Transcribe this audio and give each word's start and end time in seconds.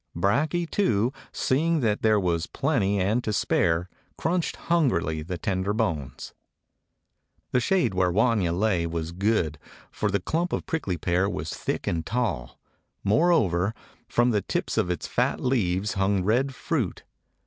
Brakje, 0.15 0.65
too, 0.71 1.13
seeing 1.31 1.81
that 1.81 2.01
there 2.01 2.19
was 2.19 2.47
plenty 2.47 2.97
and 2.99 3.23
to 3.23 3.31
spare, 3.31 3.87
crunched 4.17 4.55
hungrily 4.55 5.21
the 5.21 5.37
tender 5.37 5.73
bones. 5.73 6.33
The 7.51 7.59
shade 7.59 7.93
where 7.93 8.11
Wanya 8.11 8.51
lay 8.51 8.87
was 8.87 9.11
good, 9.11 9.59
for 9.91 10.09
the 10.09 10.19
clump 10.19 10.53
of 10.53 10.65
prickly 10.65 10.97
pear 10.97 11.29
was 11.29 11.51
thick 11.53 11.85
and 11.85 12.03
tall. 12.03 12.59
Moreover, 13.03 13.75
from 14.09 14.31
the 14.31 14.41
tips 14.41 14.75
of 14.75 14.89
its 14.89 15.05
fat 15.05 15.39
leaves 15.39 15.93
hung 15.93 16.23
red 16.23 16.55
fruit. 16.55 17.03